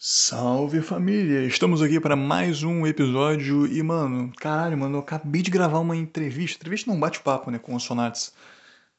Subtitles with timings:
[0.00, 1.44] Salve família!
[1.44, 5.96] Estamos aqui para mais um episódio e, mano, caralho, mano, eu acabei de gravar uma
[5.96, 6.56] entrevista.
[6.56, 8.32] Entrevista não bate-papo, né, com o Sonates.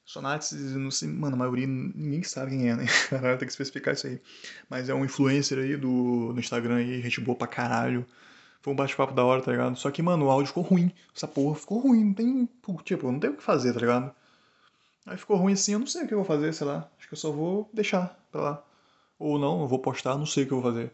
[0.03, 2.85] Sonates, não sei, mano, a maioria ninguém sabe quem é, né?
[3.09, 4.21] Caralho, tem que especificar isso aí.
[4.69, 8.05] Mas é um influencer aí do, do Instagram aí, gente boa pra caralho.
[8.61, 9.77] Foi um bate-papo da hora, tá ligado?
[9.77, 10.91] Só que, mano, o áudio ficou ruim.
[11.15, 12.49] Essa porra ficou ruim, não tem.
[12.83, 14.13] Tipo, não tem o que fazer, tá ligado?
[15.05, 16.91] Aí ficou ruim assim, eu não sei o que eu vou fazer, sei lá.
[16.97, 18.68] Acho que eu só vou deixar pra lá.
[19.19, 20.93] Ou não, eu vou postar, não sei o que eu vou fazer.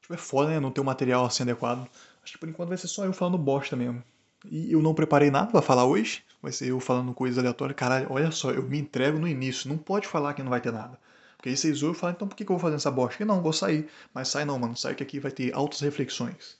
[0.00, 0.60] Tipo, é foda, né?
[0.60, 1.88] Não ter um material assim adequado.
[2.22, 4.02] Acho que por enquanto vai ser só eu falando bosta mesmo.
[4.44, 6.22] E eu não preparei nada pra falar hoje.
[6.40, 7.76] Vai ser eu falando coisas aleatórias.
[7.76, 9.68] Caralho, olha só, eu me entrego no início.
[9.68, 10.98] Não pode falar que não vai ter nada.
[11.36, 13.18] Porque aí vocês ouvem e falam, então por que, que eu vou fazer essa bosta?
[13.18, 13.88] Que não, vou sair.
[14.14, 14.76] Mas sai não, mano.
[14.76, 16.56] Sai que aqui vai ter altas reflexões.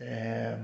[0.00, 0.58] É...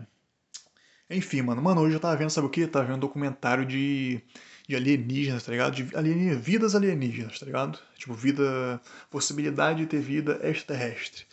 [1.10, 1.60] Enfim, mano.
[1.62, 2.66] Mano, hoje eu tava vendo, sabe o que?
[2.66, 4.22] Tava vendo um documentário de
[4.66, 5.74] de alienígenas, tá ligado?
[5.74, 7.78] De alienígenas, vidas alienígenas, tá ligado?
[7.96, 8.80] Tipo, vida.
[9.10, 11.24] possibilidade de ter vida extraterrestre.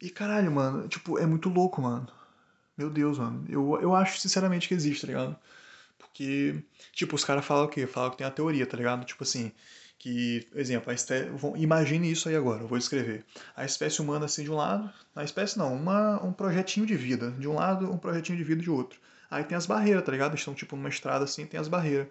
[0.00, 2.08] E caralho, mano, tipo, é muito louco, mano.
[2.76, 3.44] Meu Deus, mano.
[3.48, 5.36] Eu, eu acho sinceramente que existe, tá ligado?
[5.98, 7.86] Porque, tipo, os caras falam o quê?
[7.86, 9.04] Falam que tem a teoria, tá ligado?
[9.04, 9.52] Tipo assim,
[9.98, 13.24] que, exemplo, a espécie, imagine isso aí agora, eu vou escrever.
[13.56, 17.30] A espécie humana assim de um lado, a espécie não, uma, um projetinho de vida.
[17.32, 19.00] De um lado, um projetinho de vida de outro.
[19.30, 20.34] Aí tem as barreiras, tá ligado?
[20.36, 22.08] Estão tipo numa estrada assim, tem as barreiras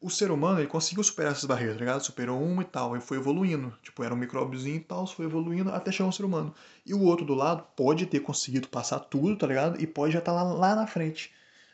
[0.00, 2.02] o ser humano ele conseguiu superar essas barreiras, tá ligado?
[2.02, 3.72] Superou uma e tal, e foi evoluindo.
[3.82, 6.54] Tipo, era um micróbiozinho e tal, foi evoluindo até chegar um ser humano.
[6.84, 9.80] E o outro do lado pode ter conseguido passar tudo, tá ligado?
[9.80, 11.32] E pode já estar tá lá, lá na frente.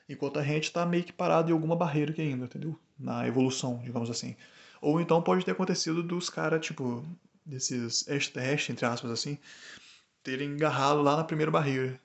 [0.08, 2.78] Enquanto a gente tá meio que parado em alguma barreira aqui ainda, entendeu?
[2.98, 4.36] Na evolução, digamos assim.
[4.80, 7.04] Ou então pode ter acontecido dos caras, tipo,
[7.44, 9.38] desses extraterrestres, entre aspas, assim,
[10.22, 12.00] terem agarrado lá na primeira barreira.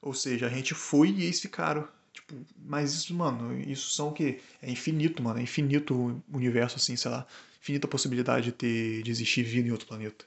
[0.00, 1.86] Ou seja, a gente foi e eles ficaram.
[2.16, 4.40] Tipo, mas isso, mano, isso são o quê?
[4.62, 5.38] É infinito, mano.
[5.38, 7.26] É infinito o universo, assim, sei lá.
[7.60, 10.24] Infinita possibilidade de ter, de existir vida em outro planeta.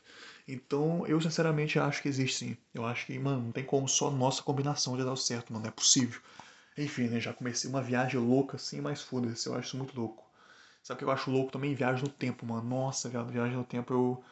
[0.47, 2.57] Então, eu sinceramente acho que existe sim.
[2.73, 5.65] Eu acho que, mano, não tem como só nossa combinação de dar certo, mano.
[5.67, 6.21] É possível.
[6.77, 7.19] Enfim, né?
[7.19, 9.47] Já comecei uma viagem louca, assim, mas foda-se.
[9.47, 10.23] Eu acho isso muito louco.
[10.83, 11.73] Sabe o que eu acho louco também?
[11.75, 12.67] Viagem no tempo, mano.
[12.69, 14.23] Nossa, viagem no tempo eu.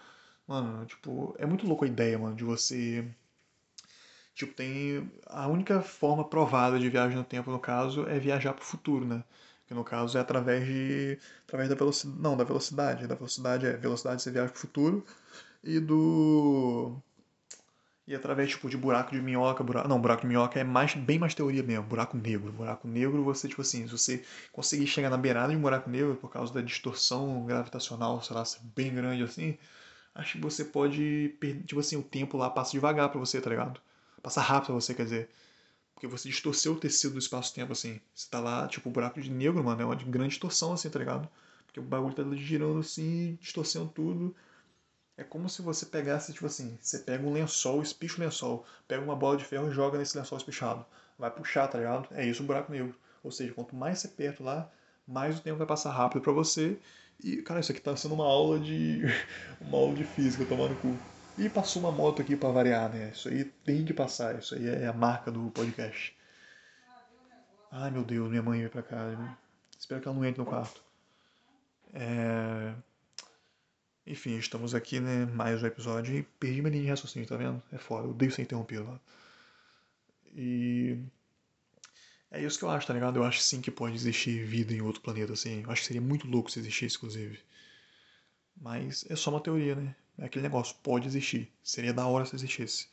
[0.48, 3.06] Mano, tipo, é muito louco a ideia, mano, de você
[4.38, 5.12] Tipo, tem.
[5.26, 9.04] A única forma provada de viagem no tempo, no caso, é viajar para o futuro,
[9.04, 9.24] né?
[9.68, 11.18] Que no caso é através de.
[11.48, 12.22] através da velocidade.
[12.22, 13.08] Não, da velocidade.
[13.08, 15.04] Da velocidade é velocidade você viaja para o futuro.
[15.64, 16.96] E do.
[18.08, 19.88] E através tipo, de buraco de minhoca, buraco.
[19.88, 21.86] Não, buraco de minhoca é mais, bem mais teoria mesmo.
[21.86, 22.52] Buraco negro.
[22.52, 26.16] Buraco negro, você, tipo assim, se você conseguir chegar na beirada de um buraco negro
[26.16, 28.44] por causa da distorção gravitacional, sei lá,
[28.76, 29.58] bem grande assim,
[30.16, 31.36] acho que você pode.
[31.66, 33.82] Tipo assim, o tempo lá passa devagar pra você, tá ligado?
[34.28, 35.30] Passa rápido você, quer dizer.
[35.94, 38.02] Porque você distorceu o tecido do espaço-tempo, assim.
[38.14, 41.00] Você tá lá, tipo, o buraco de negro, mano, é uma grande distorção, assim, tá
[41.00, 41.30] ligado?
[41.66, 44.36] Porque o bagulho tá girando assim, distorcendo tudo.
[45.16, 49.02] É como se você pegasse, tipo assim, você pega um lençol, espicha o lençol, pega
[49.02, 50.86] uma bola de ferro e joga nesse lençol espichado.
[51.18, 52.10] Vai puxar, tá ligado?
[52.12, 52.94] É isso o buraco negro.
[53.24, 54.70] Ou seja, quanto mais você perto lá,
[55.08, 56.78] mais o tempo vai passar rápido para você.
[57.24, 59.04] E, cara, isso aqui tá sendo uma aula de.
[59.62, 61.17] uma aula de física, tomando cu.
[61.38, 63.12] E passou uma moto aqui para variar, né?
[63.14, 66.18] Isso aí tem de passar, isso aí é a marca do podcast.
[67.72, 69.38] Ai meu Deus, minha mãe veio pra cá.
[69.78, 70.82] Espero que ela não entre no quarto.
[71.94, 72.74] É...
[74.06, 75.26] Enfim, estamos aqui, né?
[75.26, 77.62] Mais um episódio e perdi minha linha de raciocínio, tá vendo?
[77.72, 79.00] É foda, eu odeio ser interrompido lá.
[80.34, 80.98] E.
[82.32, 83.18] É isso que eu acho, tá ligado?
[83.18, 85.62] Eu acho sim que pode existir vida em outro planeta, assim.
[85.64, 87.40] Eu acho que seria muito louco se existisse, inclusive.
[88.56, 89.96] Mas é só uma teoria, né?
[90.20, 91.52] É aquele negócio, pode existir.
[91.64, 92.86] Seria da hora se existisse.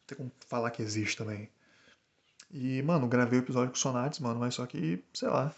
[0.00, 1.48] Não tem como falar que existe também.
[2.50, 5.54] E, mano, gravei o episódio com Sonates, mano, mas só que, sei lá.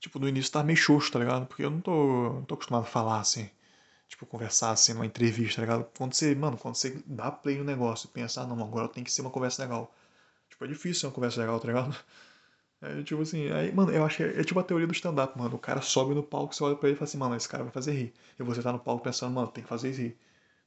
[0.00, 1.46] Tipo, no início tava meio xoxo, tá ligado?
[1.46, 3.48] Porque eu não tô, não tô acostumado a falar assim.
[4.08, 5.90] Tipo, conversar assim numa entrevista, tá ligado?
[5.96, 9.04] Quando você, mano, quando você dá play no negócio e pensa, ah, não, agora tem
[9.04, 9.94] que ser uma conversa legal.
[10.50, 11.96] Tipo, é difícil ser uma conversa legal, tá ligado?
[12.82, 15.54] É tipo assim, aí, mano, eu que é, é tipo a teoria do stand-up, mano.
[15.54, 17.62] O cara sobe no palco, você olha pra ele e fala assim, mano, esse cara
[17.62, 18.12] vai fazer rir.
[18.38, 20.16] E você tá no palco pensando, mano, tem que fazer rir.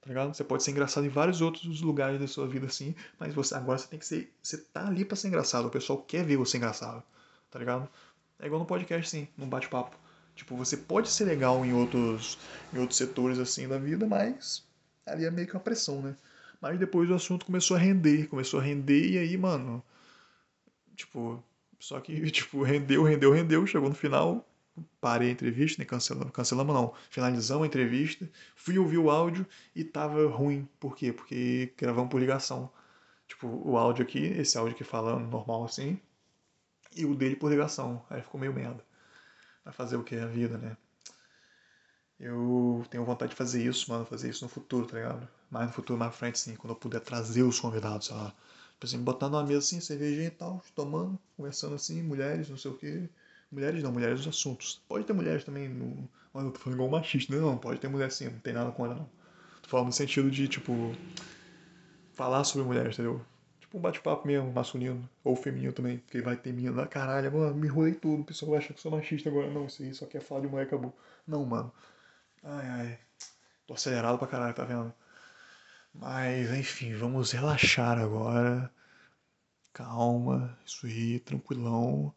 [0.01, 0.33] Tá ligado?
[0.33, 3.77] Você pode ser engraçado em vários outros lugares da sua vida, assim, mas você agora
[3.77, 4.33] você tem que ser.
[4.41, 5.65] Você tá ali pra ser engraçado.
[5.67, 7.03] O pessoal quer ver você engraçado.
[7.51, 7.89] Tá ligado?
[8.39, 9.97] É igual no podcast, sim, num bate-papo.
[10.35, 12.37] Tipo, você pode ser legal em outros,
[12.73, 14.65] em outros setores assim da vida, mas
[15.05, 16.15] ali é meio que uma pressão, né?
[16.61, 19.83] Mas depois o assunto começou a render, começou a render e aí, mano,
[20.95, 21.43] tipo,
[21.79, 24.47] só que, tipo, rendeu, rendeu, rendeu, chegou no final,
[24.99, 25.85] parei a entrevista, né?
[25.85, 29.45] Cancelamos, cancelamos não, finalizamos a entrevista, fui ouvir o áudio
[29.75, 30.67] e tava ruim.
[30.79, 31.13] Por quê?
[31.13, 32.71] Porque gravamos por ligação.
[33.27, 35.99] Tipo, o áudio aqui, esse áudio aqui falando normal assim,
[36.95, 38.05] e o dele por ligação.
[38.09, 38.83] Aí ficou meio merda.
[39.63, 40.15] Vai fazer o que?
[40.15, 40.77] A vida, né?
[42.19, 45.27] Eu tenho vontade de fazer isso, mano, fazer isso no futuro, tá ligado?
[45.49, 48.33] Mais no futuro, mais pra frente, sim, quando eu puder trazer os convidados, sei lá.
[48.75, 52.71] Tipo assim, botar numa mesa assim, cervejinha e tal, tomando, conversando assim, mulheres, não sei
[52.71, 53.09] o quê.
[53.51, 54.81] Mulheres não, mulheres dos assuntos.
[54.87, 56.09] Pode ter mulheres também no.
[56.33, 58.71] Olha, eu tô falando igual machista, não, não, pode ter mulher sim, não tem nada
[58.71, 59.09] com ela não.
[59.61, 60.73] Tô falando no sentido de, tipo,
[62.13, 63.21] falar sobre mulheres, entendeu?
[63.61, 67.55] Tipo um bate-papo mesmo, masculino, ou feminino também, porque vai ter menina lá, caralho, mano,
[67.55, 69.49] me enrolei tudo, o pessoal vai achar que sou machista agora.
[69.49, 70.93] Não, isso aí só quer falar de mulher, acabou.
[71.25, 71.71] Não, mano.
[72.43, 72.99] Ai, ai.
[73.67, 74.93] Tô acelerado pra caralho, tá vendo?
[75.99, 78.71] Mas, enfim, vamos relaxar agora.
[79.73, 82.13] Calma, isso aí, tranquilão.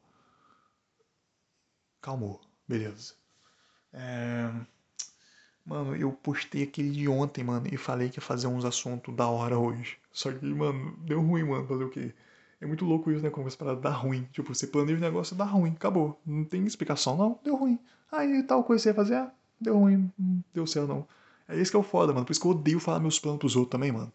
[2.00, 3.14] Calmou, beleza.
[3.92, 4.50] É...
[5.64, 9.28] Mano, eu postei aquele de ontem, mano, e falei que ia fazer uns assuntos da
[9.28, 9.98] hora hoje.
[10.12, 12.14] Só que, mano, deu ruim, mano, fazer o quê?
[12.60, 13.30] É muito louco isso, né?
[13.30, 14.24] Como essa parada ruim.
[14.32, 16.20] Tipo, você planeja o negócio dá ruim, acabou.
[16.24, 17.78] Não tem explicação, não, deu ruim.
[18.10, 20.10] Aí tal coisa você ia fazer, ah, deu ruim,
[20.54, 21.06] deu certo não.
[21.48, 22.26] É isso que é o foda, mano.
[22.26, 24.12] Por isso que eu odeio falar meus planos pros outros também, mano.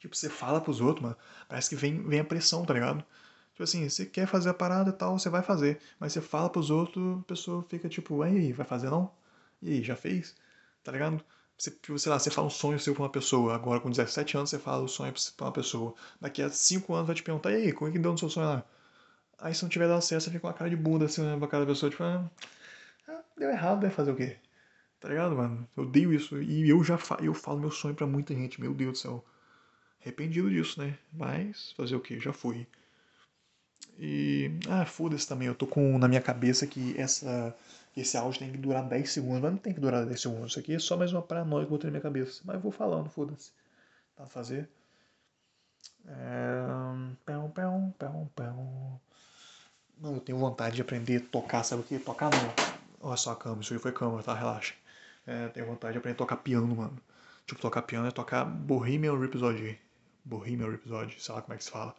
[0.00, 1.16] Tipo, você fala pros outros, mano,
[1.48, 3.04] parece que vem, vem a pressão, tá ligado?
[3.52, 5.80] Tipo assim, você quer fazer a parada e tal, você vai fazer.
[5.98, 9.10] Mas você fala pros outros, a pessoa fica tipo, aí, vai fazer não?
[9.62, 10.36] E aí, já fez?
[10.84, 11.22] Tá ligado?
[11.58, 13.54] Você, tipo, sei lá, você fala um sonho seu pra uma pessoa.
[13.54, 15.94] Agora, com 17 anos, você fala o sonho pra uma pessoa.
[16.20, 18.30] Daqui a 5 anos vai te perguntar, e aí, como é que deu no seu
[18.30, 18.64] sonho lá?
[19.38, 21.36] Aí se não tiver dado certo, você fica com uma cara de bunda assim, né,
[21.38, 22.28] pra cada pessoa, tipo, ah
[23.36, 24.36] deu errado, vai fazer o quê?
[25.00, 25.68] Tá ligado, mano?
[25.76, 26.40] Eu odeio isso.
[26.42, 29.24] E eu já fa eu falo meu sonho pra muita gente, meu Deus do céu.
[30.00, 30.98] Arrependido disso, né?
[31.12, 32.18] Mas fazer o quê?
[32.20, 32.66] Já fui.
[33.98, 34.50] E.
[34.68, 35.48] Ah, foda-se também.
[35.48, 37.54] Eu tô com na minha cabeça que essa,
[37.96, 39.40] esse áudio tem que durar 10 segundos.
[39.40, 40.50] Mas não tem que durar 10 segundos.
[40.52, 42.42] Isso aqui é só mais uma paranoia que eu botei na minha cabeça.
[42.44, 43.52] Mas eu vou falando, foda-se.
[44.16, 44.68] Tá fazer.
[46.06, 46.66] É...
[47.24, 49.00] Pão, pão, pão, pão.
[50.00, 51.98] Não, eu tenho vontade de aprender a tocar, sabe o que?
[51.98, 52.68] Tocar não.
[53.00, 54.34] Olha só a câmera, isso aí foi câmera, tá?
[54.34, 54.74] Relaxa.
[55.28, 56.98] É, tenho vontade de aprender a tocar piano, mano.
[57.46, 59.78] Tipo, tocar piano é tocar Bohemian Rhapsody.
[60.24, 61.94] Bohemian Rhapsody, sei lá como é que se fala.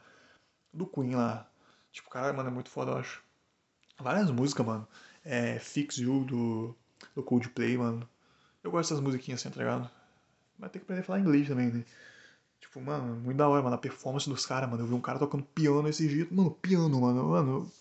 [0.74, 1.48] Do Queen lá.
[1.92, 3.22] Tipo, caralho, mano, é muito foda, eu acho.
[4.00, 4.88] Várias músicas, mano.
[5.24, 6.76] É, Fix You do,
[7.16, 8.10] do Coldplay, mano.
[8.64, 9.88] Eu gosto dessas musiquinhas assim, tá ligado?
[10.58, 11.86] Mas tem que aprender a falar inglês também, né?
[12.60, 13.76] Tipo, mano, muito da hora, mano.
[13.76, 14.82] A performance dos caras, mano.
[14.84, 16.34] Eu vi um cara tocando piano esse jeito.
[16.34, 17.30] Mano, piano, mano.
[17.30, 17.72] Mano,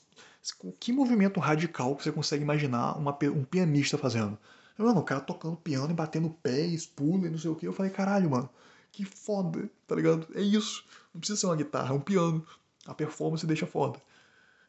[0.79, 4.39] que movimento radical que você consegue imaginar uma, um pianista fazendo?
[4.79, 7.67] Mano, o cara tocando piano e batendo pés, pula e não sei o que.
[7.67, 8.49] Eu falei, caralho, mano
[8.93, 10.27] que foda, tá ligado?
[10.35, 10.85] É isso.
[11.15, 12.45] Não precisa ser uma guitarra, é um piano.
[12.87, 14.01] A performance deixa foda.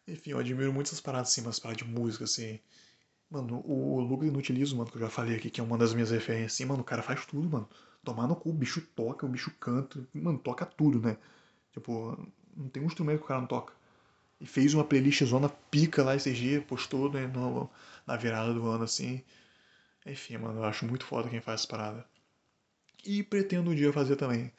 [0.07, 2.59] Enfim, eu admiro muito essas paradas assim, umas paradas de música, assim.
[3.29, 6.11] Mano, o Lucas Inutilismo, mano, que eu já falei aqui, que é uma das minhas
[6.11, 7.67] referências, assim, mano, o cara faz tudo, mano.
[8.03, 11.17] Tomar no cu, o bicho toca, o bicho canta, mano, toca tudo, né?
[11.73, 12.17] Tipo,
[12.55, 13.73] não tem um instrumento que o cara não toca.
[14.39, 17.69] E fez uma playlist zona pica lá esse dia, postou né, no,
[18.07, 19.23] na virada do ano, assim.
[20.05, 22.05] Enfim, mano, eu acho muito foda quem faz essa parada.
[23.05, 24.51] E pretendo um dia fazer também.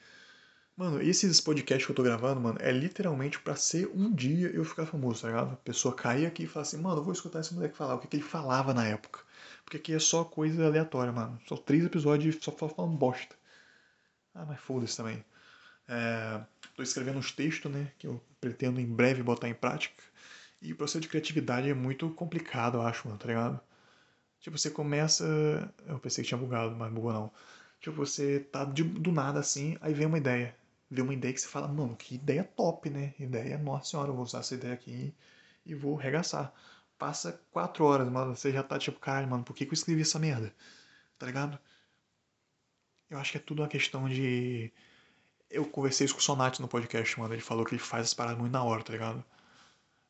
[0.77, 4.65] Mano, esses podcasts que eu tô gravando, mano, é literalmente para ser um dia eu
[4.65, 5.53] ficar famoso, tá ligado?
[5.53, 7.99] A pessoa cair aqui e falar assim, mano, eu vou escutar esse moleque falar, o
[7.99, 9.21] que, que ele falava na época.
[9.65, 11.39] Porque aqui é só coisa aleatória, mano.
[11.47, 13.37] São três episódios só falando bosta.
[14.35, 15.25] Ah, mas foda-se também.
[15.89, 16.41] É,
[16.77, 20.03] tô escrevendo uns textos, né, que eu pretendo em breve botar em prática.
[20.63, 23.61] E o processo de criatividade é muito complicado, eu acho, mano, tá ligado?
[24.41, 25.25] Tipo, você começa.
[25.87, 27.33] Eu pensei que tinha bugado, mas bugou não.
[27.81, 30.57] Tipo, você tá de, do nada assim, aí vem uma ideia.
[30.91, 33.15] Vem uma ideia que você fala, mano, que ideia top, né?
[33.19, 35.15] Ideia, nossa senhora, eu vou usar essa ideia aqui
[35.65, 36.53] e vou regaçar.
[36.99, 40.03] Passa quatro horas, mano, você já tá tipo, caralho, mano, por que, que eu escrevi
[40.03, 40.55] essa merda?
[41.19, 41.59] Tá ligado?
[43.11, 44.73] Eu acho que é tudo uma questão de.
[45.51, 47.35] Eu conversei isso com o Sonati no podcast, mano.
[47.35, 49.25] Ele falou que ele faz as paradas muito na hora, tá ligado?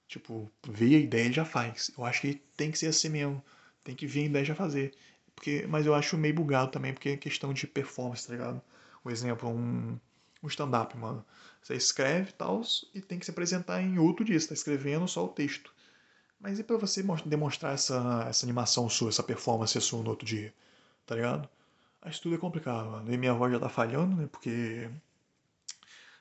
[0.09, 1.91] Tipo, veio a ideia e já faz.
[1.97, 3.43] Eu acho que tem que ser assim mesmo.
[3.85, 4.95] Tem que vir e já fazer.
[5.35, 8.63] Porque, mas eu acho meio bugado também, porque é questão de performance, tá ligado?
[9.05, 9.99] Um exemplo, um,
[10.43, 11.25] um stand-up, mano.
[11.63, 12.63] Você escreve e tal,
[12.95, 14.39] e tem que se apresentar em outro dia.
[14.39, 15.73] Você tá escrevendo só o texto.
[16.41, 20.55] Mas e pra você demonstrar essa, essa animação sua, essa performance sua no outro dia?
[21.07, 21.49] Tá ligado?
[22.03, 23.13] Que tudo é complicado, mano.
[23.13, 24.27] E minha voz já tá falhando, né?
[24.31, 24.91] Porque.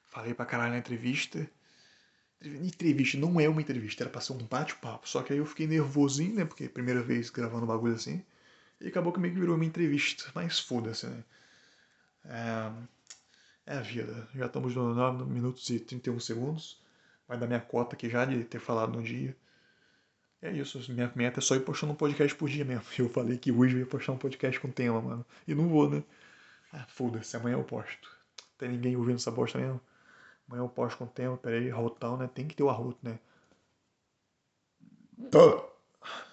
[0.08, 1.50] Falei pra caralho na entrevista.
[2.41, 5.08] Entrevista não é uma entrevista, era pra ser um bate-papo.
[5.08, 6.46] Só que aí eu fiquei nervosinho, né?
[6.46, 8.24] Porque é primeira vez gravando um bagulho assim.
[8.79, 10.25] E acabou que meio que virou uma entrevista.
[10.34, 11.24] Mas foda-se, né?
[12.25, 12.72] É,
[13.74, 14.27] é a vida.
[14.36, 16.81] Já estamos no 9 minutos e 31 segundos.
[17.27, 19.36] Vai dar minha cota aqui já de ter falado no dia.
[20.41, 22.86] É isso, minha meta é só ir postando um podcast por dia mesmo.
[22.98, 25.25] Eu falei que hoje eu ia postar um podcast com tema, mano.
[25.46, 26.03] E não vou, né?
[26.72, 28.10] Ah, foda-se, amanhã eu posto.
[28.58, 29.81] Tem ninguém ouvindo essa bosta mesmo?
[30.50, 32.27] Amanhã eu posto com tema, peraí, arrotão, né?
[32.34, 33.20] Tem que ter o arroto, né?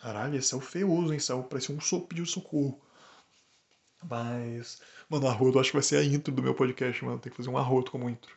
[0.00, 1.18] Caralho, esse é o feioso, hein?
[1.18, 2.80] Saiu, parecia um so, pediu socorro.
[4.08, 7.18] Mas, mano, arroto, acho que vai ser a intro do meu podcast, mano.
[7.18, 8.34] Tem que fazer um arroto como intro.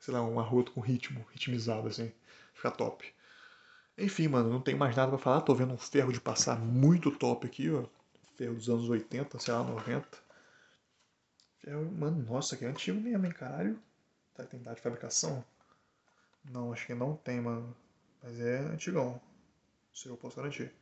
[0.00, 2.10] Sei lá, um arroto com ritmo, ritmizado, assim.
[2.54, 3.12] Fica top.
[3.98, 5.42] Enfim, mano, não tenho mais nada pra falar.
[5.42, 7.84] Tô vendo um ferro de passar muito top aqui, ó.
[8.36, 10.06] Ferro dos anos 80, sei lá, 90.
[11.58, 13.78] Ferro, mano, nossa, que é antigo mesmo, hein, caralho.
[14.38, 15.44] Tá, tem data de fabricação?
[16.44, 17.76] Não, acho que não tem, mano.
[18.22, 19.20] Mas é antigão.
[19.92, 20.72] Se eu posso garantir.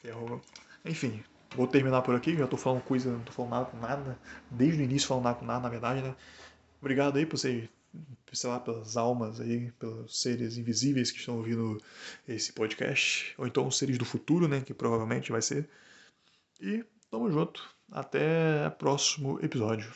[0.00, 0.40] Ferro.
[0.84, 1.22] Enfim,
[1.56, 2.36] vou terminar por aqui.
[2.36, 4.18] Já tô falando coisa, não tô falando nada com nada.
[4.48, 6.14] Desde o início falando nada com nada, na verdade, né?
[6.80, 7.68] Obrigado aí por você
[8.32, 11.82] sei lá, pelas almas aí, pelos seres invisíveis que estão ouvindo
[12.28, 15.68] esse podcast, ou então os seres do futuro, né, que provavelmente vai ser.
[16.60, 17.68] E tamo junto.
[17.90, 19.92] Até o próximo episódio.